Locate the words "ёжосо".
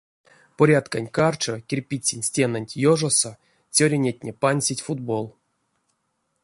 2.91-3.31